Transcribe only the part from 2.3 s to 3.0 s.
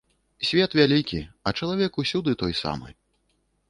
той самы.